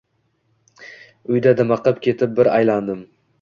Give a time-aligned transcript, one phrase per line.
[1.33, 3.07] Uyda dimiqib ketib bir aylandim.